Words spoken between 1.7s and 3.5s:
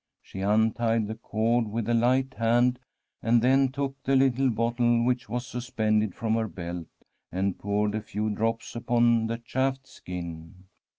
a light hand, and